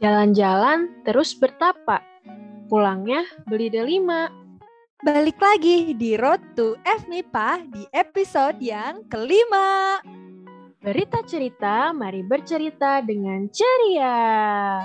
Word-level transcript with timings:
Jalan-jalan 0.00 1.04
terus 1.04 1.36
bertapa. 1.36 2.00
Pulangnya 2.72 3.20
beli 3.44 3.68
delima. 3.68 4.32
Balik 5.04 5.36
lagi 5.36 5.92
di 5.92 6.16
Road 6.16 6.40
to 6.56 6.80
FMIPA 6.88 7.68
di 7.68 7.84
episode 7.92 8.56
yang 8.64 9.04
kelima. 9.12 10.00
Berita 10.80 11.20
cerita, 11.28 11.92
mari 11.92 12.24
bercerita 12.24 13.04
dengan 13.04 13.44
ceria. 13.52 14.80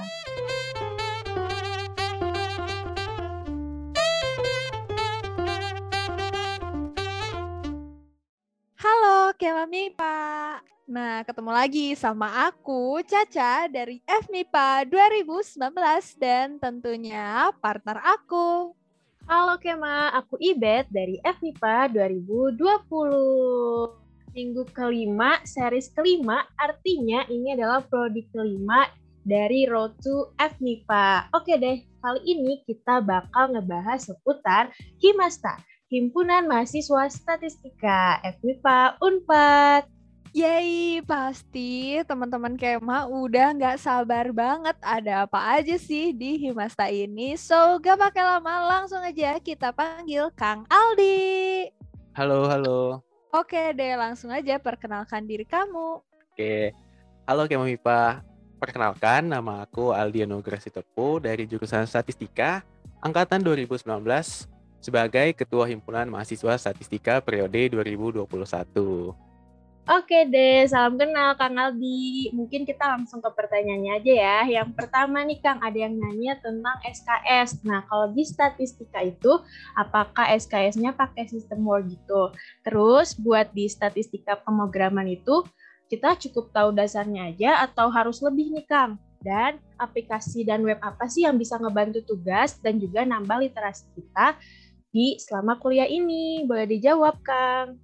Halo 8.83 9.31
Kema 9.39 9.63
MIPA. 9.63 10.74
Nah, 10.85 11.25
ketemu 11.25 11.49
lagi 11.49 11.97
sama 11.97 12.45
aku 12.45 13.01
Caca 13.01 13.65
dari 13.65 14.05
FMIPA 14.05 14.85
2019 14.85 15.57
dan 16.21 16.61
tentunya 16.61 17.49
partner 17.57 17.97
aku. 18.05 18.77
Halo 19.25 19.57
Kema, 19.57 20.13
aku 20.13 20.37
Ibet 20.37 20.85
dari 20.93 21.17
FMIPA 21.25 21.89
2020. 21.89 23.97
Minggu 24.37 24.61
kelima, 24.77 25.41
series 25.41 25.89
kelima, 25.89 26.45
artinya 26.53 27.25
ini 27.33 27.57
adalah 27.57 27.81
prodi 27.81 28.29
kelima 28.29 28.85
dari 29.25 29.65
Road 29.65 29.97
to 30.05 30.37
FMIPA. 30.37 31.33
Oke 31.33 31.57
deh, 31.57 31.81
kali 31.97 32.21
ini 32.29 32.61
kita 32.61 33.01
bakal 33.01 33.57
ngebahas 33.57 34.05
seputar 34.05 34.69
Himasta, 35.01 35.57
Himpunan 35.89 36.45
Mahasiswa 36.45 37.09
Statistika 37.09 38.21
FMIPA 38.37 39.01
Unpad. 39.01 39.94
Yeay, 40.35 40.99
pasti 41.07 41.95
teman-teman 42.03 42.59
Kema 42.59 43.07
udah 43.07 43.55
nggak 43.55 43.79
sabar 43.79 44.35
banget 44.35 44.75
ada 44.83 45.23
apa 45.23 45.39
aja 45.55 45.79
sih 45.79 46.11
di 46.11 46.35
Himasta 46.35 46.91
ini. 46.91 47.39
So, 47.39 47.79
gak 47.79 47.95
pakai 47.95 48.19
lama, 48.19 48.67
langsung 48.67 48.99
aja 48.99 49.39
kita 49.39 49.71
panggil 49.71 50.27
Kang 50.35 50.67
Aldi. 50.67 51.71
Halo, 52.19 52.51
halo. 52.51 52.99
Oke 53.31 53.71
deh, 53.79 53.95
langsung 53.95 54.27
aja 54.27 54.59
perkenalkan 54.59 55.23
diri 55.23 55.47
kamu. 55.47 56.03
Oke. 56.03 56.75
Halo 57.23 57.47
Kema 57.47 57.63
MIPA. 57.63 58.19
Perkenalkan, 58.59 59.31
nama 59.31 59.63
aku 59.63 59.95
Aldi 59.95 60.27
Anugrah 60.27 60.59
Sitopo 60.59 61.23
dari 61.23 61.47
jurusan 61.47 61.87
Statistika 61.87 62.59
angkatan 62.99 63.39
2019 63.39 63.87
sebagai 64.83 65.31
Ketua 65.31 65.63
Himpunan 65.71 66.11
Mahasiswa 66.11 66.59
Statistika 66.59 67.23
periode 67.23 67.71
2021. 67.71 69.24
Oke 69.85 70.25
deh, 70.25 70.65
salam 70.65 70.97
kenal 70.97 71.37
Kang 71.37 71.61
Aldi. 71.61 72.33
Mungkin 72.33 72.65
kita 72.65 72.89
langsung 72.89 73.21
ke 73.21 73.29
pertanyaannya 73.29 74.01
aja 74.01 74.13
ya. 74.17 74.37
Yang 74.57 74.73
pertama 74.73 75.21
nih 75.21 75.37
Kang, 75.37 75.61
ada 75.61 75.77
yang 75.77 75.93
nanya 75.93 76.41
tentang 76.41 76.73
SKS. 76.81 77.61
Nah, 77.61 77.85
kalau 77.85 78.09
di 78.09 78.25
statistika 78.25 79.05
itu, 79.05 79.29
apakah 79.77 80.33
SKS-nya 80.41 80.89
pakai 80.97 81.29
sistem 81.29 81.61
Word 81.61 81.93
gitu? 81.93 82.33
Terus 82.65 83.13
buat 83.13 83.53
di 83.53 83.69
statistika 83.69 84.41
pemrograman 84.41 85.05
itu, 85.05 85.45
kita 85.85 86.17
cukup 86.17 86.49
tahu 86.49 86.73
dasarnya 86.73 87.29
aja 87.29 87.51
atau 87.69 87.85
harus 87.93 88.25
lebih 88.25 88.57
nih 88.57 88.65
Kang? 88.65 88.97
Dan 89.21 89.61
aplikasi 89.77 90.41
dan 90.49 90.65
web 90.65 90.81
apa 90.81 91.05
sih 91.05 91.29
yang 91.29 91.37
bisa 91.37 91.61
ngebantu 91.61 92.01
tugas 92.01 92.57
dan 92.57 92.81
juga 92.81 93.05
nambah 93.05 93.37
literasi 93.37 93.85
kita 93.93 94.33
di 94.89 95.21
selama 95.21 95.61
kuliah 95.61 95.85
ini? 95.85 96.41
Boleh 96.41 96.65
dijawab 96.65 97.21
Kang. 97.21 97.77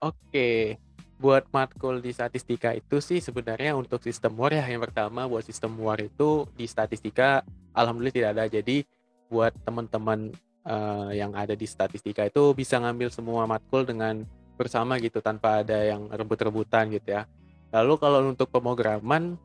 Oke, 0.00 0.80
buat 1.16 1.48
matkul 1.48 2.04
di 2.04 2.12
statistika 2.12 2.76
itu 2.76 3.00
sih 3.00 3.24
sebenarnya 3.24 3.72
untuk 3.72 4.04
sistem 4.04 4.36
war 4.36 4.52
ya. 4.52 4.64
Yang 4.68 4.92
pertama 4.92 5.24
buat 5.24 5.44
sistem 5.44 5.76
war 5.80 5.96
itu 6.00 6.44
di 6.52 6.68
statistika 6.68 7.40
alhamdulillah 7.72 8.14
tidak 8.14 8.30
ada. 8.36 8.44
Jadi 8.52 8.84
buat 9.32 9.52
teman-teman 9.64 10.30
uh, 10.68 11.10
yang 11.16 11.32
ada 11.32 11.56
di 11.56 11.64
statistika 11.64 12.28
itu 12.28 12.52
bisa 12.52 12.76
ngambil 12.76 13.08
semua 13.08 13.48
matkul 13.48 13.88
dengan 13.88 14.22
bersama 14.56 14.96
gitu 15.00 15.20
tanpa 15.20 15.64
ada 15.64 15.84
yang 15.84 16.08
rebut-rebutan 16.12 16.92
gitu 16.92 17.16
ya. 17.16 17.24
Lalu 17.72 17.94
kalau 18.00 18.20
untuk 18.24 18.48
pemrograman 18.52 19.36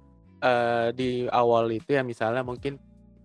uh, 0.44 0.92
di 0.92 1.28
awal 1.32 1.72
itu 1.72 1.96
ya 1.96 2.04
misalnya 2.04 2.44
mungkin 2.44 2.80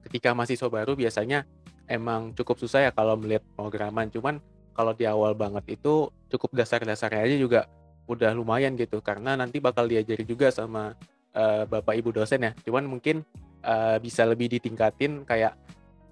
ketika 0.07 0.35
mahasiswa 0.35 0.71
baru 0.71 0.95
biasanya 0.95 1.47
emang 1.91 2.35
cukup 2.35 2.59
susah 2.63 2.87
ya 2.87 2.91
kalau 2.95 3.19
melihat 3.19 3.43
pemrograman. 3.55 4.11
Cuman 4.11 4.39
kalau 4.75 4.93
di 4.95 5.07
awal 5.09 5.35
banget 5.35 5.79
itu 5.79 6.11
cukup 6.31 6.55
dasar-dasarnya 6.55 7.23
aja 7.27 7.37
juga 7.39 7.61
udah 8.07 8.33
lumayan 8.33 8.75
gitu. 8.79 9.03
Karena 9.03 9.35
nanti 9.35 9.59
bakal 9.59 9.87
diajari 9.91 10.23
juga 10.23 10.51
sama 10.51 10.95
uh, 11.35 11.63
bapak 11.69 11.95
ibu 11.99 12.11
dosen 12.11 12.47
ya. 12.47 12.53
Cuman 12.63 12.87
mungkin 12.87 13.23
uh, 13.67 13.99
bisa 14.01 14.25
lebih 14.25 14.51
ditingkatin 14.59 15.27
kayak 15.29 15.55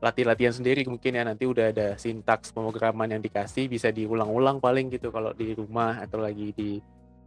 latih-latihan 0.04 0.52
sendiri 0.52 0.84
mungkin 0.84 1.16
ya. 1.16 1.24
Nanti 1.24 1.48
udah 1.48 1.72
ada 1.72 1.88
sintaks 1.96 2.52
pemrograman 2.52 3.08
yang 3.08 3.22
dikasih 3.24 3.66
bisa 3.70 3.88
diulang-ulang 3.88 4.60
paling 4.60 4.92
gitu 4.92 5.08
kalau 5.08 5.32
di 5.32 5.56
rumah 5.56 6.02
atau 6.04 6.20
lagi 6.20 6.52
di 6.52 6.78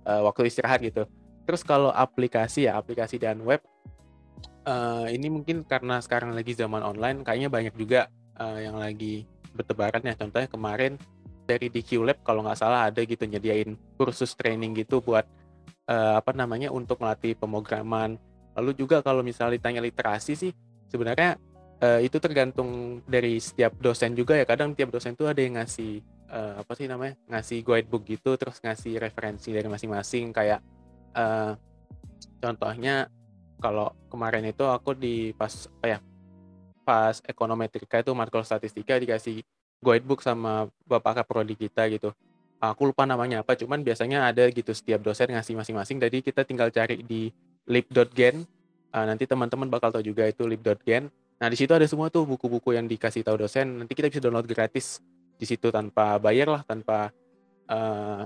uh, 0.06 0.22
waktu 0.28 0.48
istirahat 0.48 0.84
gitu. 0.86 1.04
Terus 1.48 1.64
kalau 1.64 1.90
aplikasi 1.96 2.68
ya 2.68 2.76
aplikasi 2.76 3.18
dan 3.18 3.40
web 3.42 3.64
uh, 4.68 5.08
ini 5.08 5.32
mungkin 5.32 5.64
karena 5.64 6.04
sekarang 6.04 6.36
lagi 6.36 6.52
zaman 6.52 6.84
online 6.84 7.24
kayaknya 7.24 7.50
banyak 7.50 7.74
juga 7.80 8.12
uh, 8.36 8.60
yang 8.60 8.76
lagi 8.76 9.24
bertebaran 9.56 10.04
ya. 10.04 10.14
Contohnya 10.14 10.52
kemarin 10.52 11.00
dari 11.48 11.72
di 11.72 11.80
QLab 11.80 12.22
kalau 12.28 12.44
nggak 12.44 12.60
salah 12.60 12.92
ada 12.92 13.00
gitu 13.02 13.24
nyediain 13.24 13.80
kursus 13.96 14.36
training 14.36 14.76
gitu 14.76 15.00
buat 15.00 15.24
uh, 15.88 16.20
apa 16.20 16.36
namanya 16.36 16.70
untuk 16.70 17.00
melatih 17.00 17.34
pemrograman. 17.40 18.20
Lalu 18.60 18.76
juga 18.76 19.00
kalau 19.00 19.24
misalnya 19.24 19.56
ditanya 19.56 19.80
literasi 19.80 20.34
sih 20.36 20.52
sebenarnya 20.92 21.40
uh, 21.80 22.00
itu 22.04 22.20
tergantung 22.20 23.02
dari 23.08 23.40
setiap 23.40 23.74
dosen 23.80 24.14
juga 24.14 24.36
ya. 24.36 24.44
Kadang 24.44 24.76
tiap 24.76 24.92
dosen 24.92 25.16
tuh 25.16 25.32
ada 25.32 25.40
yang 25.40 25.56
ngasih 25.56 26.04
uh, 26.28 26.62
apa 26.62 26.72
sih 26.76 26.86
namanya 26.92 27.16
ngasih 27.32 27.64
guidebook 27.64 28.04
gitu, 28.04 28.36
terus 28.36 28.60
ngasih 28.60 29.00
referensi 29.00 29.56
dari 29.56 29.72
masing-masing 29.72 30.36
kayak 30.36 30.60
uh, 31.16 31.56
contohnya 32.44 33.08
kalau 33.58 33.90
kemarin 34.14 34.46
itu 34.46 34.62
aku 34.68 34.94
di 34.94 35.34
pas 35.34 35.50
apa 35.82 35.88
ya 35.88 36.00
pas 36.86 37.20
ekonometrika 37.26 38.00
itu 38.00 38.14
matkul 38.16 38.46
statistika 38.46 38.96
dikasih 38.96 39.44
guidebook 39.82 40.26
sama 40.26 40.70
bapak 40.86 41.24
kaprodi 41.24 41.54
kita 41.54 41.86
gitu. 41.92 42.14
Aku 42.58 42.90
lupa 42.90 43.06
namanya 43.06 43.46
apa 43.46 43.54
cuman 43.54 43.86
biasanya 43.86 44.26
ada 44.26 44.50
gitu 44.50 44.74
setiap 44.74 45.06
dosen 45.06 45.30
ngasih 45.30 45.54
masing-masing. 45.54 46.02
Jadi 46.02 46.26
kita 46.26 46.42
tinggal 46.42 46.74
cari 46.74 47.06
di 47.06 47.30
lip.gen 47.70 48.42
uh, 48.96 49.06
nanti 49.06 49.30
teman-teman 49.30 49.70
bakal 49.70 49.94
tahu 49.94 50.02
juga 50.02 50.26
itu 50.26 50.48
lip.gen 50.48 51.12
nah 51.38 51.54
di 51.54 51.58
situ 51.60 51.70
ada 51.70 51.86
semua 51.86 52.10
tuh 52.10 52.26
buku-buku 52.26 52.74
yang 52.74 52.90
dikasih 52.90 53.22
tahu 53.22 53.46
dosen. 53.46 53.78
Nanti 53.78 53.94
kita 53.94 54.10
bisa 54.10 54.26
download 54.26 54.50
gratis 54.50 55.06
di 55.38 55.46
situ 55.46 55.70
tanpa 55.70 56.18
bayar 56.18 56.50
lah 56.50 56.62
tanpa 56.66 57.14
uh, 57.70 58.26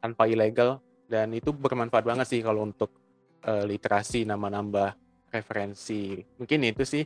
tanpa 0.00 0.24
ilegal. 0.24 0.80
Dan 1.08 1.32
itu 1.36 1.52
bermanfaat 1.52 2.04
banget 2.04 2.26
sih 2.28 2.40
kalau 2.40 2.64
untuk 2.64 2.92
uh, 3.44 3.64
literasi 3.68 4.24
nama-nambah 4.24 4.96
referensi. 5.28 6.24
Mungkin 6.40 6.72
itu 6.72 6.88
sih 6.88 7.04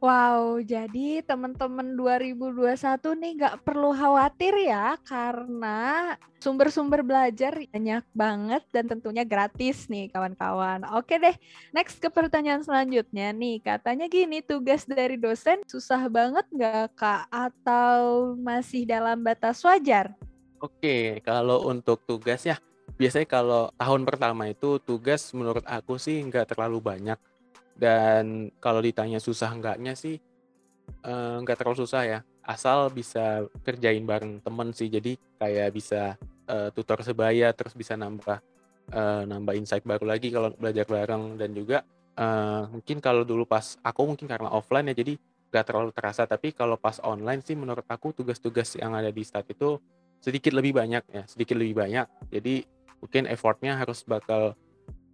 Wow, 0.00 0.64
jadi 0.64 1.20
teman-teman 1.20 1.92
2021 1.92 3.20
nih 3.20 3.32
nggak 3.36 3.56
perlu 3.68 3.92
khawatir 3.92 4.56
ya 4.64 4.96
karena 5.04 6.16
sumber-sumber 6.40 7.04
belajar 7.04 7.60
banyak 7.68 8.08
banget 8.16 8.64
dan 8.72 8.88
tentunya 8.88 9.28
gratis 9.28 9.92
nih 9.92 10.08
kawan-kawan. 10.08 10.88
Oke 10.96 11.20
deh, 11.20 11.36
next 11.76 12.00
ke 12.00 12.08
pertanyaan 12.08 12.64
selanjutnya 12.64 13.28
nih. 13.36 13.60
Katanya 13.60 14.08
gini, 14.08 14.40
tugas 14.40 14.88
dari 14.88 15.20
dosen 15.20 15.60
susah 15.68 16.08
banget 16.08 16.48
nggak 16.48 16.96
kak 16.96 17.28
atau 17.28 18.32
masih 18.40 18.88
dalam 18.88 19.20
batas 19.20 19.60
wajar? 19.68 20.16
Oke, 20.64 21.20
kalau 21.20 21.68
untuk 21.68 22.00
tugas 22.08 22.40
ya, 22.48 22.56
biasanya 22.96 23.28
kalau 23.28 23.68
tahun 23.76 24.08
pertama 24.08 24.48
itu 24.48 24.80
tugas 24.80 25.28
menurut 25.36 25.68
aku 25.68 26.00
sih 26.00 26.24
nggak 26.24 26.56
terlalu 26.56 26.80
banyak 26.80 27.20
dan 27.78 28.50
kalau 28.58 28.82
ditanya 28.82 29.18
susah 29.22 29.52
enggaknya 29.52 29.94
sih 29.94 30.20
uh, 31.06 31.36
nggak 31.42 31.56
terlalu 31.60 31.78
susah 31.86 32.02
ya. 32.06 32.18
Asal 32.42 32.90
bisa 32.90 33.46
kerjain 33.62 34.02
bareng 34.02 34.42
temen 34.42 34.74
sih. 34.74 34.90
Jadi 34.90 35.16
kayak 35.38 35.70
bisa 35.70 36.16
uh, 36.50 36.68
tutor 36.74 37.00
sebaya 37.06 37.54
terus 37.54 37.76
bisa 37.76 37.94
nambah 37.94 38.42
uh, 38.90 39.22
nambah 39.28 39.54
insight 39.54 39.86
baru 39.86 40.08
lagi 40.08 40.34
kalau 40.34 40.50
belajar 40.56 40.86
bareng. 40.88 41.38
Dan 41.38 41.54
juga 41.54 41.86
uh, 42.18 42.66
mungkin 42.70 42.98
kalau 42.98 43.22
dulu 43.22 43.46
pas 43.46 43.78
aku 43.84 44.02
mungkin 44.14 44.26
karena 44.26 44.50
offline 44.50 44.90
ya 44.90 44.96
jadi 44.98 45.14
nggak 45.50 45.64
terlalu 45.66 45.90
terasa. 45.94 46.26
Tapi 46.26 46.52
kalau 46.56 46.74
pas 46.74 46.98
online 47.06 47.44
sih 47.44 47.54
menurut 47.54 47.86
aku 47.86 48.10
tugas-tugas 48.16 48.74
yang 48.76 48.96
ada 48.96 49.14
di 49.14 49.22
stat 49.22 49.46
itu 49.50 49.78
sedikit 50.20 50.52
lebih 50.52 50.76
banyak 50.76 51.04
ya 51.12 51.22
sedikit 51.30 51.56
lebih 51.56 51.78
banyak. 51.78 52.06
Jadi 52.34 52.66
mungkin 53.00 53.24
effortnya 53.30 53.80
harus 53.80 54.04
bakal 54.04 54.52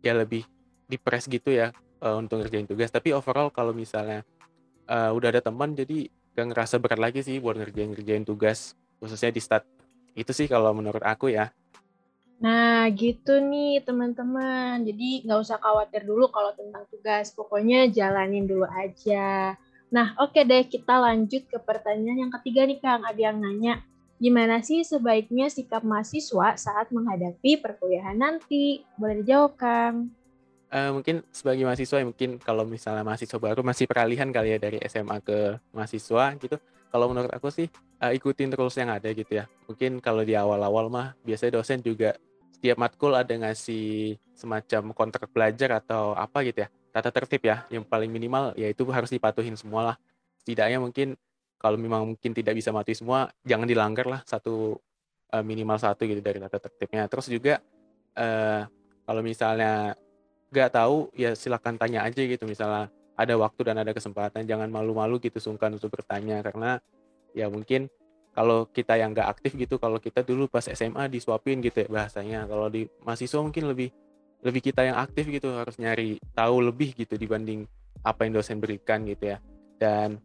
ya 0.02 0.14
lebih 0.14 0.42
di 0.86 0.96
press 0.98 1.26
gitu 1.26 1.50
ya 1.50 1.74
uh, 2.06 2.14
untuk 2.14 2.38
ngerjain 2.38 2.70
tugas 2.70 2.94
tapi 2.94 3.10
overall 3.10 3.50
kalau 3.50 3.74
misalnya 3.74 4.22
uh, 4.86 5.10
udah 5.10 5.34
ada 5.34 5.42
teman 5.42 5.74
jadi 5.74 6.06
gak 6.38 6.46
ngerasa 6.54 6.78
berat 6.78 7.00
lagi 7.02 7.20
sih 7.26 7.42
buat 7.42 7.58
ngerjain 7.58 7.90
ngerjain 7.90 8.22
tugas 8.22 8.78
khususnya 9.02 9.34
di 9.34 9.42
stat 9.42 9.66
itu 10.14 10.30
sih 10.30 10.46
kalau 10.46 10.70
menurut 10.70 11.02
aku 11.02 11.34
ya 11.34 11.50
Nah, 12.36 12.84
gitu 12.92 13.40
nih 13.40 13.80
teman-teman. 13.80 14.84
Jadi 14.84 15.24
nggak 15.24 15.40
usah 15.40 15.56
khawatir 15.56 16.04
dulu 16.04 16.28
kalau 16.28 16.52
tentang 16.52 16.84
tugas. 16.92 17.32
Pokoknya 17.32 17.88
jalanin 17.88 18.44
dulu 18.44 18.68
aja. 18.68 19.56
Nah, 19.88 20.12
oke 20.20 20.44
deh 20.44 20.68
kita 20.68 21.00
lanjut 21.00 21.48
ke 21.48 21.56
pertanyaan 21.56 22.28
yang 22.28 22.32
ketiga 22.40 22.68
nih 22.68 22.76
Kang. 22.76 23.08
Ada 23.08 23.32
yang 23.32 23.40
nanya, 23.40 23.80
gimana 24.20 24.60
sih 24.60 24.84
sebaiknya 24.84 25.48
sikap 25.48 25.80
mahasiswa 25.80 26.60
saat 26.60 26.92
menghadapi 26.92 27.56
perkuliahan 27.56 28.20
nanti? 28.20 28.84
Boleh 29.00 29.24
dijawab 29.24 29.56
Kang? 29.56 30.12
Uh, 30.76 30.92
mungkin 30.92 31.24
sebagai 31.32 31.64
mahasiswa 31.64 32.04
ya 32.04 32.04
mungkin 32.04 32.36
kalau 32.36 32.68
misalnya 32.68 33.00
mahasiswa 33.00 33.40
baru 33.40 33.64
masih 33.64 33.88
peralihan 33.88 34.28
kali 34.28 34.52
ya 34.52 34.58
dari 34.60 34.76
SMA 34.84 35.24
ke 35.24 35.56
mahasiswa 35.72 36.36
gitu. 36.36 36.60
Kalau 36.92 37.08
menurut 37.08 37.32
aku 37.32 37.48
sih 37.48 37.64
uh, 38.04 38.12
ikutin 38.12 38.52
rules 38.52 38.76
yang 38.76 38.92
ada 38.92 39.08
gitu 39.08 39.40
ya. 39.40 39.48
Mungkin 39.64 40.04
kalau 40.04 40.20
di 40.20 40.36
awal-awal 40.36 40.92
mah 40.92 41.16
biasanya 41.24 41.56
dosen 41.56 41.80
juga 41.80 42.20
setiap 42.52 42.76
matkul 42.76 43.16
ada 43.16 43.32
ngasih 43.32 44.20
semacam 44.36 44.92
kontrak 44.92 45.32
belajar 45.32 45.80
atau 45.80 46.12
apa 46.12 46.44
gitu 46.44 46.64
ya. 46.64 46.68
Tata 46.92 47.08
tertib 47.08 47.40
ya 47.48 47.64
yang 47.72 47.88
paling 47.88 48.12
minimal 48.12 48.52
ya 48.52 48.68
itu 48.68 48.84
harus 48.92 49.08
dipatuhin 49.08 49.56
semua 49.56 49.80
lah. 49.80 49.96
Setidaknya 50.44 50.76
mungkin 50.76 51.16
kalau 51.56 51.80
memang 51.80 52.12
mungkin 52.12 52.36
tidak 52.36 52.52
bisa 52.52 52.68
mati 52.68 52.92
semua 52.92 53.32
jangan 53.48 53.64
dilanggar 53.64 54.04
lah 54.04 54.20
satu 54.28 54.76
uh, 55.32 55.40
minimal 55.40 55.80
satu 55.80 56.04
gitu 56.04 56.20
dari 56.20 56.36
tata 56.36 56.60
tertibnya. 56.60 57.08
Terus 57.08 57.32
juga 57.32 57.64
uh, 58.20 58.68
kalau 59.08 59.24
misalnya 59.24 59.96
nggak 60.56 60.72
tahu 60.72 61.12
ya 61.12 61.36
silahkan 61.36 61.76
tanya 61.76 62.08
aja 62.08 62.24
gitu. 62.24 62.48
Misalnya 62.48 62.88
ada 63.12 63.34
waktu 63.36 63.60
dan 63.68 63.76
ada 63.84 63.92
kesempatan 63.92 64.48
jangan 64.48 64.72
malu-malu 64.72 65.20
gitu 65.20 65.36
sungkan 65.36 65.76
untuk 65.76 65.92
bertanya. 65.92 66.40
Karena 66.40 66.80
ya 67.36 67.52
mungkin 67.52 67.92
kalau 68.32 68.64
kita 68.72 68.96
yang 68.96 69.12
nggak 69.12 69.28
aktif 69.36 69.52
gitu 69.56 69.76
kalau 69.76 70.00
kita 70.00 70.24
dulu 70.24 70.48
pas 70.48 70.64
SMA 70.64 71.12
disuapin 71.12 71.60
gitu 71.60 71.84
ya 71.84 71.88
bahasanya. 71.92 72.48
Kalau 72.48 72.72
di 72.72 72.88
mahasiswa 73.04 73.44
mungkin 73.44 73.68
lebih 73.68 73.92
lebih 74.40 74.72
kita 74.72 74.84
yang 74.88 74.96
aktif 74.96 75.28
gitu 75.28 75.52
harus 75.52 75.76
nyari 75.76 76.16
tahu 76.32 76.64
lebih 76.64 76.96
gitu 76.96 77.20
dibanding 77.20 77.68
apa 78.04 78.24
yang 78.24 78.40
dosen 78.40 78.56
berikan 78.60 79.04
gitu 79.04 79.36
ya. 79.36 79.38
Dan 79.76 80.20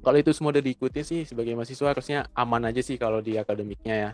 kalau 0.00 0.16
itu 0.16 0.32
semua 0.32 0.54
udah 0.54 0.64
diikuti 0.64 1.04
sih 1.04 1.28
sebagai 1.28 1.52
mahasiswa 1.52 1.92
harusnya 1.92 2.18
aman 2.32 2.72
aja 2.72 2.80
sih 2.80 2.96
kalau 2.96 3.20
di 3.20 3.36
akademiknya 3.36 3.96
ya. 3.96 4.10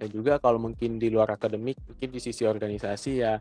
Dan 0.00 0.08
juga 0.08 0.40
kalau 0.40 0.56
mungkin 0.56 0.96
di 0.96 1.12
luar 1.12 1.36
akademik 1.36 1.76
mungkin 1.84 2.08
di 2.08 2.20
sisi 2.20 2.48
organisasi 2.48 3.12
ya 3.20 3.36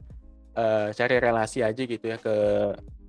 uh, 0.55 0.89
cari 0.93 1.15
relasi 1.19 1.61
aja 1.61 1.81
gitu 1.83 2.05
ya 2.05 2.17
ke 2.17 2.35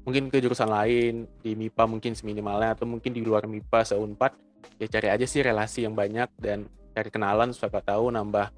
mungkin 0.05 0.33
ke 0.33 0.41
jurusan 0.41 0.69
lain 0.69 1.29
di 1.45 1.53
MIPA 1.55 1.85
mungkin 1.87 2.13
seminimalnya 2.17 2.75
atau 2.75 2.89
mungkin 2.89 3.13
di 3.13 3.21
luar 3.21 3.45
MIPA 3.45 3.95
seunpad 3.95 4.33
ya 4.81 4.87
cari 4.89 5.09
aja 5.13 5.27
sih 5.29 5.45
relasi 5.45 5.85
yang 5.85 5.93
banyak 5.93 6.29
dan 6.41 6.65
cari 6.97 7.09
kenalan 7.13 7.53
siapa 7.53 7.85
tahu 7.85 8.09
nambah 8.11 8.49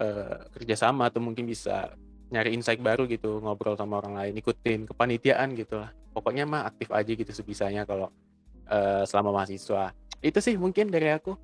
uh, 0.00 0.36
kerjasama 0.56 1.12
atau 1.12 1.20
mungkin 1.20 1.44
bisa 1.46 1.94
nyari 2.32 2.58
insight 2.58 2.82
baru 2.82 3.06
gitu 3.06 3.38
ngobrol 3.38 3.78
sama 3.78 4.02
orang 4.02 4.18
lain 4.18 4.34
ikutin 4.40 4.88
kepanitiaan 4.88 5.54
gitu 5.54 5.78
lah. 5.78 5.94
Pokoknya 6.10 6.48
mah 6.48 6.64
aktif 6.66 6.90
aja 6.90 7.12
gitu 7.12 7.28
sebisanya 7.28 7.84
kalau 7.84 8.08
uh, 8.66 9.04
selama 9.04 9.36
mahasiswa. 9.36 9.92
Itu 10.24 10.40
sih 10.40 10.56
mungkin 10.56 10.88
dari 10.88 11.12
aku 11.12 11.36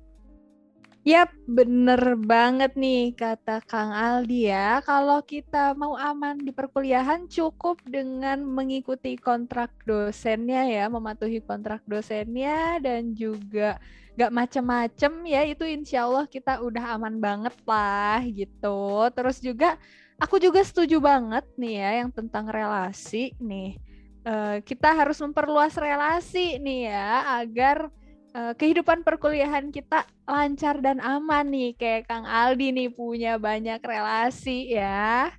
Yap, 1.03 1.35
bener 1.43 2.15
banget 2.15 2.79
nih 2.79 3.11
kata 3.11 3.59
Kang 3.67 3.91
Aldi 3.91 4.47
ya. 4.47 4.79
Kalau 4.87 5.19
kita 5.19 5.75
mau 5.75 5.99
aman 5.99 6.39
di 6.39 6.55
perkuliahan 6.55 7.27
cukup 7.27 7.75
dengan 7.83 8.39
mengikuti 8.39 9.19
kontrak 9.19 9.67
dosennya 9.83 10.63
ya, 10.63 10.87
mematuhi 10.87 11.43
kontrak 11.43 11.83
dosennya 11.83 12.79
dan 12.79 13.11
juga 13.11 13.83
gak 14.15 14.31
macem-macem 14.31 15.11
ya, 15.27 15.43
itu 15.43 15.67
insya 15.67 16.07
Allah 16.07 16.23
kita 16.23 16.63
udah 16.63 16.95
aman 16.95 17.19
banget 17.19 17.55
lah 17.67 18.23
gitu. 18.23 19.03
Terus 19.11 19.43
juga 19.43 19.75
aku 20.15 20.39
juga 20.39 20.63
setuju 20.63 21.03
banget 21.03 21.43
nih 21.59 21.83
ya 21.83 21.89
yang 21.99 22.15
tentang 22.15 22.47
relasi 22.47 23.35
nih. 23.43 23.75
Uh, 24.23 24.63
kita 24.63 24.95
harus 24.95 25.19
memperluas 25.19 25.75
relasi 25.75 26.63
nih 26.63 26.87
ya 26.87 27.43
agar 27.43 27.91
uh, 28.33 28.53
kehidupan 28.57 29.05
perkuliahan 29.05 29.69
kita 29.69 30.05
lancar 30.25 30.81
dan 30.81 30.99
aman 30.99 31.47
nih 31.47 31.77
kayak 31.77 32.09
Kang 32.09 32.25
Aldi 32.25 32.73
nih 32.73 32.89
punya 32.91 33.37
banyak 33.37 33.79
relasi 33.79 34.73
ya. 34.73 35.31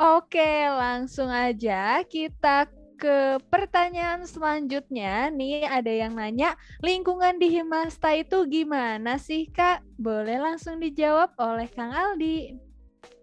Oke, 0.00 0.66
langsung 0.66 1.30
aja 1.30 2.02
kita 2.02 2.66
ke 2.98 3.38
pertanyaan 3.50 4.22
selanjutnya. 4.26 5.30
Nih 5.30 5.66
ada 5.66 5.90
yang 5.90 6.14
nanya, 6.18 6.58
lingkungan 6.82 7.38
di 7.38 7.50
Himasta 7.50 8.14
itu 8.14 8.46
gimana 8.46 9.18
sih 9.18 9.50
Kak? 9.50 9.82
Boleh 9.98 10.38
langsung 10.38 10.78
dijawab 10.78 11.34
oleh 11.38 11.66
Kang 11.70 11.90
Aldi. 11.90 12.58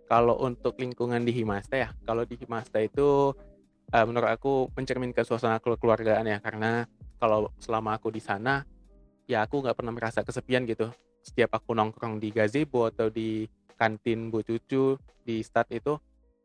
Kalau 0.07 0.39
untuk 0.39 0.75
lingkungan 0.79 1.23
di 1.23 1.31
Himasta 1.31 1.75
ya, 1.79 1.89
kalau 2.03 2.23
di 2.23 2.35
Himasta 2.35 2.79
itu 2.79 3.31
uh, 3.91 4.05
menurut 4.07 4.29
aku 4.31 4.67
mencerminkan 4.75 5.23
suasana 5.23 5.59
keluargaan 5.59 6.27
ya, 6.27 6.43
karena 6.43 6.83
kalau 7.19 7.51
selama 7.59 7.99
aku 7.99 8.09
di 8.09 8.23
sana 8.23 8.63
ya 9.29 9.45
aku 9.45 9.61
nggak 9.61 9.77
pernah 9.77 9.93
merasa 9.93 10.25
kesepian 10.25 10.65
gitu. 10.65 10.89
Setiap 11.21 11.59
aku 11.59 11.75
nongkrong 11.75 12.17
di 12.17 12.31
gazebo 12.33 12.87
atau 12.89 13.11
di 13.11 13.45
kantin 13.77 14.31
Bu 14.33 14.41
Cucu 14.41 14.97
di 15.21 15.43
stad 15.45 15.69
itu 15.69 15.99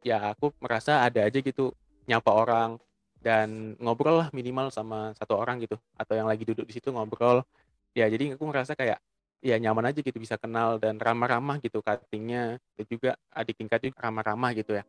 ya 0.04 0.34
aku 0.36 0.52
merasa 0.60 1.06
ada 1.06 1.24
aja 1.24 1.40
gitu 1.40 1.72
nyapa 2.04 2.28
orang 2.28 2.76
dan 3.24 3.72
ngobrol 3.80 4.20
lah 4.20 4.28
minimal 4.36 4.68
sama 4.68 5.16
satu 5.16 5.40
orang 5.40 5.64
gitu. 5.64 5.80
Atau 5.96 6.18
yang 6.20 6.28
lagi 6.28 6.44
duduk 6.44 6.68
di 6.68 6.76
situ 6.76 6.92
ngobrol. 6.92 7.40
Ya 7.96 8.04
jadi 8.10 8.36
aku 8.36 8.44
merasa 8.44 8.76
kayak 8.76 9.00
ya 9.40 9.56
nyaman 9.56 9.88
aja 9.88 10.04
gitu 10.04 10.20
bisa 10.20 10.36
kenal 10.36 10.76
dan 10.76 11.00
ramah-ramah 11.00 11.56
gitu 11.64 11.80
cuttingnya. 11.80 12.60
Dan 12.76 12.84
juga 12.84 13.16
adik 13.32 13.56
tingkat 13.56 13.80
juga 13.88 14.04
ramah-ramah 14.04 14.52
gitu 14.52 14.76
ya. 14.76 14.84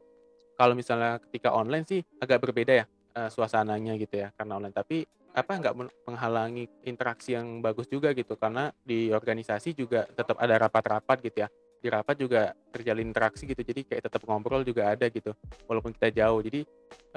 Kalau 0.59 0.75
misalnya 0.75 1.23
ketika 1.23 1.55
online 1.55 1.87
sih 1.87 2.03
agak 2.19 2.43
berbeda 2.43 2.83
ya 2.83 2.85
uh, 3.15 3.31
suasananya 3.31 3.95
gitu 3.95 4.19
ya 4.19 4.35
karena 4.35 4.59
online. 4.59 4.75
Tapi 4.75 5.07
apa 5.35 5.51
nggak 5.59 5.75
menghalangi 6.07 6.65
interaksi 6.87 7.35
yang 7.35 7.59
bagus 7.59 7.91
juga 7.91 8.15
gitu. 8.15 8.39
Karena 8.39 8.71
di 8.79 9.11
organisasi 9.11 9.75
juga 9.75 10.07
tetap 10.07 10.39
ada 10.39 10.55
rapat-rapat 10.55 11.19
gitu 11.27 11.43
ya. 11.43 11.49
Di 11.83 11.91
rapat 11.91 12.15
juga 12.17 12.55
terjalin 12.71 13.11
interaksi 13.11 13.43
gitu. 13.43 13.59
Jadi 13.59 13.83
kayak 13.83 14.07
tetap 14.07 14.23
ngobrol 14.23 14.63
juga 14.63 14.95
ada 14.95 15.05
gitu 15.11 15.35
walaupun 15.67 15.91
kita 15.91 16.15
jauh. 16.15 16.39
Jadi 16.39 16.63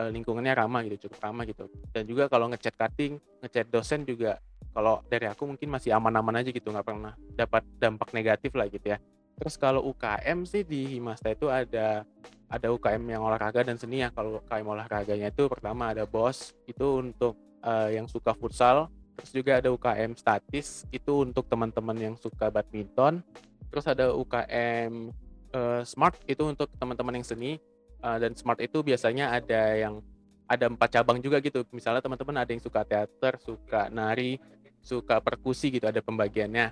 uh, 0.02 0.10
lingkungannya 0.10 0.52
ramah 0.58 0.82
gitu 0.90 1.08
cukup 1.08 1.30
ramah 1.30 1.46
gitu. 1.46 1.70
Dan 1.94 2.04
juga 2.10 2.26
kalau 2.26 2.50
ngechat 2.50 2.74
cutting 2.74 3.22
ngechat 3.46 3.70
dosen 3.70 4.02
juga 4.02 4.42
kalau 4.74 5.00
dari 5.06 5.30
aku 5.30 5.46
mungkin 5.48 5.70
masih 5.70 5.94
aman-aman 5.94 6.42
aja 6.42 6.50
gitu 6.52 6.68
nggak 6.68 6.86
pernah 6.86 7.14
dapat 7.38 7.62
dampak 7.78 8.10
negatif 8.10 8.52
lah 8.58 8.66
gitu 8.66 8.92
ya. 8.92 8.98
Terus 9.38 9.54
kalau 9.54 9.86
UKM 9.94 10.42
sih 10.42 10.66
di 10.66 10.98
Himasta 10.98 11.30
itu 11.30 11.46
ada 11.46 12.02
ada 12.50 12.66
UKM 12.74 13.04
yang 13.06 13.22
olahraga 13.22 13.62
dan 13.62 13.78
seni 13.78 14.02
ya. 14.02 14.10
Kalau 14.10 14.42
UKM 14.42 14.66
olahraganya 14.66 15.30
itu 15.30 15.46
pertama 15.46 15.94
ada 15.94 16.02
bos 16.04 16.52
itu 16.66 16.98
untuk 16.98 17.47
uh, 17.68 17.88
yang 17.92 18.08
suka 18.08 18.32
futsal 18.32 18.88
terus 19.18 19.34
juga 19.34 19.58
ada 19.58 19.68
UKM 19.74 20.14
statis 20.14 20.87
itu 20.94 21.26
untuk 21.26 21.50
teman-teman 21.50 21.98
yang 21.98 22.14
suka 22.14 22.54
badminton. 22.54 23.18
Terus 23.66 23.84
ada 23.90 24.14
UKM 24.14 25.10
uh, 25.52 25.58
eh, 25.58 25.82
smart 25.82 26.14
itu 26.30 26.46
untuk 26.46 26.70
teman-teman 26.78 27.18
yang 27.18 27.26
seni. 27.26 27.58
Uh, 27.98 28.14
dan 28.22 28.30
smart 28.38 28.62
itu 28.62 28.78
biasanya 28.78 29.34
ada 29.34 29.75
yang 29.75 29.98
ada 30.46 30.70
empat 30.70 30.94
cabang 30.94 31.18
juga 31.18 31.42
gitu. 31.42 31.66
Misalnya 31.75 31.98
teman-teman 31.98 32.46
ada 32.46 32.50
yang 32.54 32.62
suka 32.62 32.87
teater 32.87 33.42
suka 33.42 33.90
nari 33.90 34.38
suka 34.87 35.18
perkusi 35.18 35.75
gitu 35.75 35.90
ada 35.90 35.98
pembagiannya. 35.98 36.70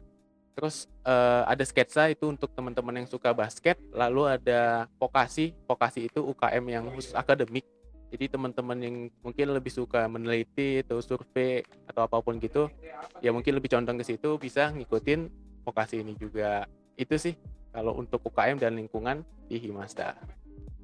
Terus 0.55 0.87
uh, 1.03 1.43
ada 1.51 1.67
sketsa 1.67 2.07
itu 2.15 2.31
untuk 2.31 2.55
teman-teman 2.55 3.03
yang 3.03 3.11
suka 3.11 3.35
basket. 3.35 3.75
Lalu 3.91 4.39
ada 4.39 4.87
vokasi 5.03 5.51
vokasi 5.67 6.07
itu 6.07 6.23
UKM 6.23 6.65
yang 6.71 6.87
khusus 6.95 7.11
akademik 7.13 7.67
jadi 8.13 8.31
teman-teman 8.31 8.79
yang 8.79 8.97
mungkin 9.21 9.51
lebih 9.51 9.73
suka 9.75 10.07
meneliti 10.07 10.81
atau 10.87 11.03
survei 11.03 11.67
atau 11.91 12.07
apa 12.07 12.23
pun 12.23 12.39
gitu, 12.39 12.71
ya 13.19 13.35
mungkin 13.35 13.59
lebih 13.59 13.73
condong 13.73 13.99
ke 13.99 14.07
situ 14.07 14.39
bisa 14.39 14.71
ngikutin 14.71 15.27
vokasi 15.67 16.07
ini 16.07 16.15
juga. 16.15 16.71
Itu 16.95 17.19
sih 17.19 17.35
kalau 17.75 17.99
untuk 17.99 18.23
UKM 18.23 18.63
dan 18.63 18.79
lingkungan 18.79 19.27
di 19.51 19.59
Himasta. 19.59 20.15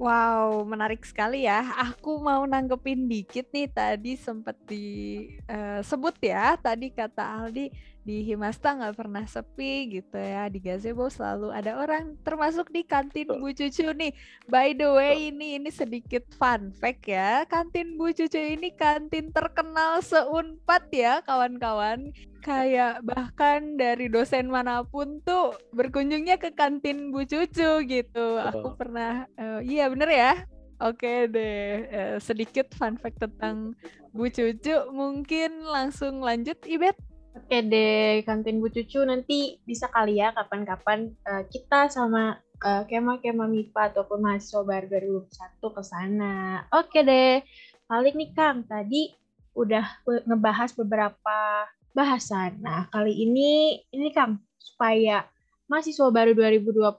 Wow, 0.02 0.66
menarik 0.66 1.06
sekali 1.06 1.46
ya. 1.46 1.62
Aku 1.92 2.18
mau 2.18 2.42
nanggepin 2.42 3.06
dikit 3.06 3.46
nih 3.54 3.70
tadi 3.70 4.18
sempat 4.18 4.58
disebut 4.66 6.14
uh, 6.18 6.24
ya. 6.26 6.58
Tadi 6.58 6.90
kata 6.90 7.22
Aldi 7.22 7.70
di 8.02 8.26
Himasta 8.26 8.74
nggak 8.74 8.98
pernah 8.98 9.24
sepi 9.26 9.98
gitu 9.98 10.18
ya. 10.18 10.50
Di 10.50 10.58
gazebo 10.58 11.06
selalu 11.06 11.54
ada 11.54 11.78
orang, 11.78 12.18
termasuk 12.26 12.70
di 12.74 12.82
kantin 12.82 13.30
Bu 13.30 13.54
Cucu 13.54 13.94
nih. 13.94 14.10
By 14.50 14.74
the 14.74 14.90
way, 14.90 15.30
ini 15.30 15.58
ini 15.58 15.70
sedikit 15.70 16.26
fun 16.34 16.74
fact 16.74 17.06
ya. 17.06 17.46
Kantin 17.46 17.94
Bu 17.94 18.10
Cucu 18.10 18.38
ini 18.38 18.74
kantin 18.74 19.30
terkenal 19.30 20.02
seunpat 20.02 20.90
ya, 20.90 21.22
kawan-kawan. 21.22 22.10
Kayak 22.42 23.06
bahkan 23.06 23.78
dari 23.78 24.10
dosen 24.10 24.50
mana 24.50 24.82
pun 24.82 25.22
tuh 25.22 25.54
berkunjungnya 25.70 26.42
ke 26.42 26.50
kantin 26.50 27.14
Bu 27.14 27.22
Cucu 27.22 27.86
gitu. 27.86 28.26
Aku 28.42 28.74
pernah, 28.74 29.30
uh, 29.38 29.62
iya 29.62 29.86
bener 29.86 30.10
ya. 30.10 30.34
Oke 30.82 31.30
deh, 31.30 31.86
uh, 31.86 32.16
sedikit 32.18 32.74
fun 32.74 32.98
fact 32.98 33.22
tentang 33.22 33.78
Bu 34.10 34.26
Cucu. 34.26 34.90
Mungkin 34.90 35.62
langsung 35.62 36.18
lanjut, 36.18 36.58
Ibet. 36.66 36.98
Oke 37.32 37.64
deh, 37.64 38.20
kantin 38.28 38.60
Bu 38.60 38.68
Cucu 38.68 39.00
nanti 39.08 39.56
bisa 39.64 39.88
kali 39.88 40.20
ya 40.20 40.36
kapan-kapan 40.36 41.16
uh, 41.24 41.48
kita 41.48 41.88
sama 41.88 42.36
uh, 42.60 42.84
kema-kema 42.84 43.48
MIPA 43.48 43.96
ataupun 43.96 44.20
mahasiswa 44.20 44.60
baru 44.60 44.86
2021 44.92 45.76
ke 45.76 45.82
sana. 45.82 46.64
Oke 46.76 47.00
deh, 47.00 47.40
paling 47.88 48.14
nih 48.20 48.30
Kang, 48.36 48.68
tadi 48.68 49.16
udah 49.56 50.04
ngebahas 50.28 50.76
beberapa 50.76 51.68
bahasan. 51.96 52.60
Nah, 52.60 52.92
kali 52.92 53.24
ini 53.24 53.80
ini 53.88 54.12
Kang, 54.12 54.36
supaya 54.60 55.24
mahasiswa 55.72 56.12
baru 56.12 56.36
2021 56.36 56.92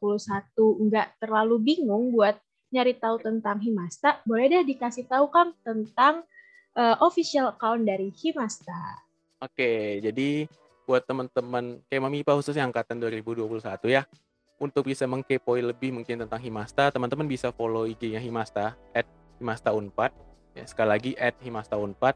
nggak 0.90 1.08
terlalu 1.22 1.62
bingung 1.62 2.10
buat 2.10 2.42
nyari 2.74 2.98
tahu 2.98 3.22
tentang 3.22 3.62
Himasta, 3.62 4.18
boleh 4.26 4.50
deh 4.50 4.66
dikasih 4.66 5.06
tahu 5.06 5.30
Kang 5.30 5.54
tentang 5.62 6.26
uh, 6.74 6.98
official 7.06 7.54
account 7.54 7.86
dari 7.86 8.10
Himasta. 8.10 9.13
Oke, 9.44 10.00
jadi 10.00 10.48
buat 10.88 11.04
teman-teman 11.04 11.84
kayak 11.92 12.00
Mami 12.00 12.24
Pak 12.24 12.40
khususnya 12.40 12.64
angkatan 12.64 12.96
2021 12.96 13.60
ya, 13.92 14.08
untuk 14.56 14.88
bisa 14.88 15.04
mengkepoi 15.04 15.60
lebih 15.60 15.92
mungkin 15.92 16.24
tentang 16.24 16.40
Himasta, 16.40 16.88
teman-teman 16.96 17.28
bisa 17.28 17.52
follow 17.52 17.84
IG-nya 17.84 18.24
Himasta, 18.24 18.80
at 18.96 19.04
Himasta 19.44 19.76
Unpad. 19.76 20.16
Ya, 20.56 20.64
sekali 20.64 20.90
lagi, 20.96 21.12
at 21.20 21.36
Himasta 21.44 21.76
Unpad. 21.76 22.16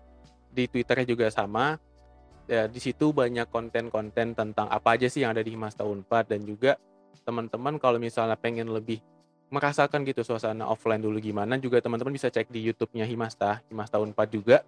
Di 0.55 0.71
Twitternya 0.71 1.03
juga 1.03 1.27
sama. 1.27 1.75
Ya, 2.47 2.63
di 2.71 2.79
situ 2.79 3.11
banyak 3.11 3.51
konten-konten 3.51 4.31
tentang 4.31 4.71
apa 4.71 4.95
aja 4.95 5.11
sih 5.11 5.27
yang 5.27 5.35
ada 5.35 5.43
di 5.43 5.51
Himasta 5.51 5.83
Unpad 5.83 6.31
dan 6.31 6.47
juga 6.47 6.79
teman-teman 7.27 7.75
kalau 7.75 7.99
misalnya 7.99 8.39
pengen 8.39 8.71
lebih 8.71 9.03
merasakan 9.51 10.07
gitu 10.07 10.23
suasana 10.23 10.63
offline 10.63 11.03
dulu 11.03 11.19
gimana 11.19 11.59
juga 11.59 11.83
teman-teman 11.83 12.15
bisa 12.15 12.31
cek 12.31 12.47
di 12.47 12.63
YouTube-nya 12.71 13.03
Himasta, 13.03 13.59
Himasta 13.67 13.99
Unpad 13.99 14.31
juga. 14.31 14.63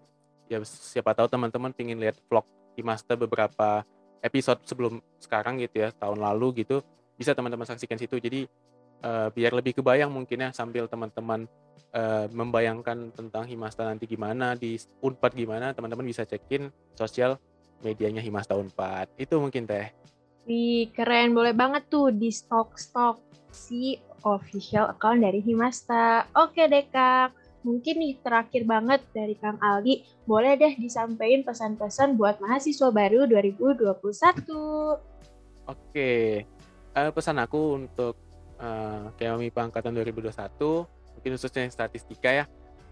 Ya 0.49 0.57
siapa 0.65 1.13
tahu 1.13 1.29
teman-teman 1.29 1.69
pengen 1.69 2.01
lihat 2.01 2.17
vlog 2.25 2.43
Himasta 2.73 3.13
beberapa 3.13 3.85
episode 4.25 4.59
sebelum 4.65 4.97
sekarang 5.21 5.61
gitu 5.61 5.85
ya, 5.85 5.93
tahun 5.93 6.19
lalu 6.19 6.65
gitu, 6.65 6.81
bisa 7.15 7.37
teman-teman 7.37 7.69
saksikan 7.69 8.01
situ. 8.01 8.17
Jadi 8.17 8.49
uh, 9.05 9.29
biar 9.29 9.53
lebih 9.53 9.77
kebayang 9.77 10.09
mungkin 10.09 10.43
ya 10.43 10.49
sambil 10.51 10.89
teman-teman 10.89 11.45
uh, 11.93 12.25
membayangkan 12.33 13.13
tentang 13.13 13.45
Himasta 13.45 13.85
nanti 13.85 14.09
gimana 14.09 14.57
di 14.57 14.75
Unpad 15.05 15.37
gimana, 15.37 15.71
teman-teman 15.71 16.03
bisa 16.03 16.25
cekin 16.25 16.73
sosial 16.97 17.37
medianya 17.85 18.19
Himasta 18.19 18.57
Unpad. 18.57 19.13
Itu 19.15 19.39
mungkin 19.39 19.69
teh. 19.69 19.93
Wih, 20.49 20.89
keren. 20.91 21.37
Boleh 21.37 21.53
banget 21.53 21.87
tuh 21.93 22.09
di 22.09 22.33
stok-stok 22.33 23.21
si 23.53 24.01
official 24.25 24.91
account 24.91 25.23
dari 25.23 25.39
Himasta. 25.39 26.27
Oke 26.35 26.67
deh 26.67 26.89
Kang, 26.91 27.31
mungkin 27.61 27.99
nih 27.99 28.19
terakhir 28.23 28.63
banget 28.63 29.01
dari 29.11 29.35
Kang 29.35 29.59
Aldi, 29.59 30.03
boleh 30.23 30.55
deh 30.55 30.73
disampaikan 30.79 31.43
pesan-pesan 31.43 32.15
buat 32.15 32.39
mahasiswa 32.39 32.89
baru 32.91 33.27
2021. 33.27 33.89
Oke, 35.69 36.43
uh, 36.97 37.11
pesan 37.13 37.37
aku 37.37 37.77
untuk 37.77 38.15
uh, 38.57 39.11
MIPA 39.19 39.69
Angkatan 39.69 39.93
2021, 39.93 40.87
mungkin 41.15 41.31
khususnya 41.35 41.69
statistika 41.69 42.31
ya, 42.33 42.45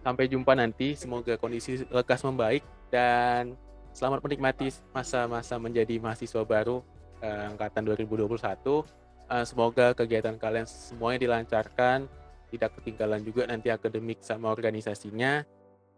sampai 0.06 0.30
jumpa 0.30 0.54
nanti, 0.54 0.94
semoga 0.94 1.40
kondisi 1.40 1.82
lekas 1.90 2.22
membaik, 2.22 2.62
dan 2.94 3.58
selamat 3.98 4.22
menikmati 4.22 4.70
masa-masa 4.94 5.58
menjadi 5.58 5.98
mahasiswa 5.98 6.46
baru 6.46 6.86
uh, 7.26 7.50
Angkatan 7.50 7.82
2021 7.90 8.30
uh, 9.28 9.44
semoga 9.44 9.94
kegiatan 9.94 10.36
kalian 10.40 10.68
semuanya 10.68 11.28
dilancarkan 11.28 12.08
tidak 12.52 12.76
ketinggalan 12.80 13.22
juga 13.24 13.48
nanti 13.48 13.68
akademik 13.72 14.24
sama 14.24 14.52
organisasinya. 14.52 15.44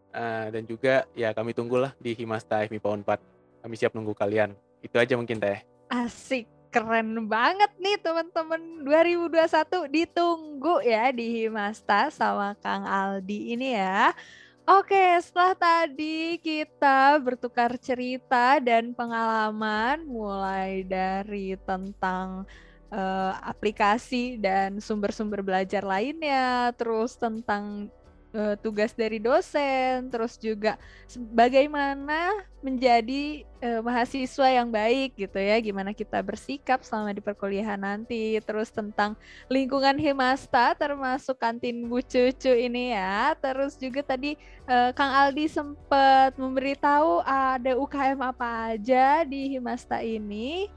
Uh, 0.09 0.49
dan 0.49 0.65
juga 0.65 1.05
ya 1.13 1.29
kami 1.37 1.53
tunggulah 1.53 1.93
di 2.01 2.17
Himasta 2.17 2.65
FMIPA 2.65 3.05
4 3.05 3.61
kami 3.61 3.73
siap 3.77 3.93
nunggu 3.93 4.17
kalian. 4.17 4.57
Itu 4.81 4.97
aja 4.97 5.13
mungkin 5.19 5.37
teh. 5.37 5.61
Asik. 5.91 6.47
Keren 6.69 7.25
banget 7.25 7.73
nih 7.81 7.97
teman-teman. 7.97 8.85
2021 8.85 9.89
ditunggu 9.89 10.85
ya 10.85 11.09
di 11.09 11.41
Himasta 11.45 12.13
sama 12.13 12.53
Kang 12.61 12.85
Aldi 12.85 13.57
ini 13.57 13.73
ya. 13.73 14.13
Oke, 14.69 15.17
setelah 15.17 15.57
tadi 15.57 16.37
kita 16.37 17.17
bertukar 17.17 17.73
cerita 17.81 18.61
dan 18.61 18.93
pengalaman 18.93 20.05
mulai 20.05 20.85
dari 20.85 21.57
tentang 21.65 22.45
uh, 22.91 23.33
aplikasi 23.45 24.37
dan 24.37 24.77
sumber-sumber 24.81 25.41
belajar 25.41 25.81
lainnya, 25.81 26.73
terus 26.75 27.15
tentang 27.17 27.89
uh, 28.33 28.55
tugas 28.59 28.93
dari 28.93 29.17
dosen, 29.17 30.09
terus 30.09 30.37
juga 30.37 30.77
bagaimana 31.33 32.45
menjadi 32.59 33.47
uh, 33.63 33.79
mahasiswa 33.79 34.47
yang 34.51 34.67
baik 34.67 35.15
gitu 35.15 35.39
ya, 35.39 35.55
gimana 35.63 35.95
kita 35.95 36.19
bersikap 36.19 36.83
selama 36.83 37.15
di 37.15 37.21
perkuliahan 37.23 37.79
nanti, 37.79 38.35
terus 38.43 38.67
tentang 38.69 39.15
lingkungan 39.47 39.95
Himasta 39.95 40.75
termasuk 40.75 41.39
kantin 41.39 41.87
Bu 41.87 42.03
Cucu 42.03 42.51
ini 42.51 42.91
ya, 42.93 43.33
terus 43.39 43.79
juga 43.79 44.03
tadi 44.03 44.35
uh, 44.67 44.91
Kang 44.91 45.13
Aldi 45.13 45.45
sempat 45.47 46.35
memberitahu 46.35 47.23
ada 47.23 47.79
UKM 47.79 48.19
apa 48.19 48.75
aja 48.75 49.23
di 49.23 49.55
Himasta 49.55 50.03
ini. 50.03 50.67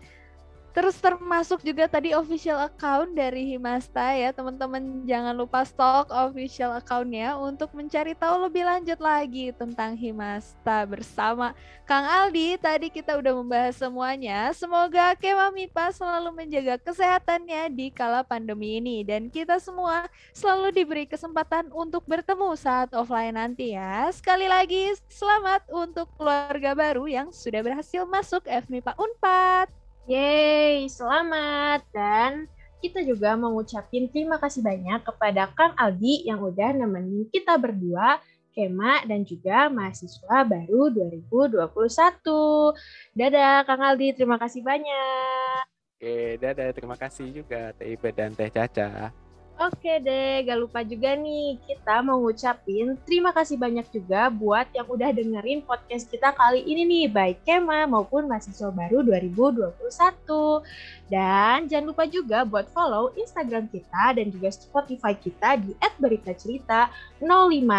Terus 0.73 0.97
termasuk 0.97 1.61
juga 1.61 1.85
tadi 1.85 2.17
official 2.17 2.57
account 2.65 3.13
dari 3.13 3.45
Himasta 3.53 4.17
ya 4.17 4.33
teman-teman 4.33 5.05
jangan 5.05 5.37
lupa 5.37 5.69
stok 5.69 6.09
official 6.09 6.73
accountnya 6.73 7.37
untuk 7.37 7.77
mencari 7.77 8.17
tahu 8.17 8.49
lebih 8.49 8.65
lanjut 8.65 8.97
lagi 8.97 9.53
tentang 9.53 9.93
Himasta 10.01 10.89
bersama 10.89 11.53
Kang 11.85 12.09
Aldi. 12.09 12.57
Tadi 12.57 12.89
kita 12.89 13.21
udah 13.21 13.37
membahas 13.37 13.77
semuanya. 13.77 14.49
Semoga 14.57 15.13
Kema 15.13 15.53
Mipa 15.53 15.93
selalu 15.93 16.33
menjaga 16.33 16.81
kesehatannya 16.81 17.69
di 17.69 17.93
kala 17.93 18.25
pandemi 18.25 18.81
ini 18.81 19.05
dan 19.05 19.29
kita 19.29 19.61
semua 19.61 20.09
selalu 20.33 20.73
diberi 20.73 21.05
kesempatan 21.05 21.69
untuk 21.69 22.01
bertemu 22.09 22.57
saat 22.57 22.97
offline 22.97 23.37
nanti 23.37 23.77
ya. 23.77 24.09
Sekali 24.09 24.49
lagi 24.49 24.97
selamat 25.13 25.69
untuk 25.69 26.09
keluarga 26.17 26.73
baru 26.73 27.05
yang 27.13 27.29
sudah 27.29 27.61
berhasil 27.61 28.09
masuk 28.09 28.49
FMIPA 28.49 28.97
Unpad. 28.97 29.82
Yeay, 30.11 30.91
selamat. 30.91 31.87
Dan 31.95 32.51
kita 32.83 33.07
juga 33.07 33.39
mau 33.39 33.55
ngucapin 33.55 34.11
terima 34.11 34.35
kasih 34.43 34.59
banyak 34.59 35.07
kepada 35.07 35.47
Kang 35.55 35.79
Aldi 35.79 36.27
yang 36.27 36.43
udah 36.43 36.75
nemenin 36.75 37.31
kita 37.31 37.55
berdua, 37.55 38.19
Kema, 38.51 39.07
dan 39.07 39.23
juga 39.23 39.71
mahasiswa 39.71 40.43
baru 40.43 40.91
2021. 40.91 42.75
Dadah 43.15 43.63
Kang 43.63 43.83
Aldi, 43.87 44.19
terima 44.19 44.37
kasih 44.43 44.67
banyak. 44.67 45.63
Oke, 46.03 46.35
dadah. 46.43 46.75
Terima 46.75 46.99
kasih 46.99 47.31
juga 47.31 47.71
Teh 47.79 47.95
Ipe 47.95 48.11
dan 48.11 48.35
Teh 48.35 48.51
Caca. 48.51 49.15
Oke 49.63 50.03
deh, 50.03 50.43
gak 50.43 50.59
lupa 50.59 50.83
juga 50.83 51.15
nih 51.15 51.55
kita 51.63 52.03
mau 52.03 52.19
ngucapin 52.19 52.99
terima 53.07 53.31
kasih 53.31 53.55
banyak 53.55 53.87
juga 53.95 54.27
buat 54.27 54.67
yang 54.75 54.91
udah 54.91 55.15
dengerin 55.15 55.63
podcast 55.63 56.11
kita 56.11 56.35
kali 56.35 56.67
ini 56.67 56.83
nih, 56.83 57.07
baik 57.07 57.47
Kema 57.47 57.87
maupun 57.87 58.27
mahasiswa 58.27 58.75
baru 58.75 59.07
2021. 59.07 60.67
Dan 61.07 61.71
jangan 61.71 61.87
lupa 61.95 62.11
juga 62.11 62.43
buat 62.43 62.67
follow 62.75 63.15
Instagram 63.15 63.71
kita 63.71 64.19
dan 64.19 64.35
juga 64.35 64.51
Spotify 64.51 65.15
kita 65.15 65.55
di 65.63 65.79
@beritacerita05. 65.79 67.71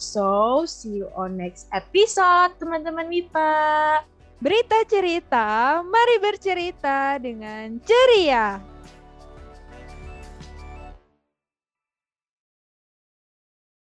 So, 0.00 0.64
see 0.64 1.04
you 1.04 1.12
on 1.12 1.36
next 1.36 1.68
episode, 1.76 2.56
teman-teman 2.56 3.12
MIPA. 3.12 3.52
Berita 4.40 4.88
cerita, 4.88 5.84
mari 5.84 6.16
bercerita 6.16 7.20
dengan 7.20 7.76
ceria. 7.84 8.56